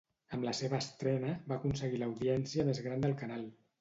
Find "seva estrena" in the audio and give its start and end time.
0.59-1.35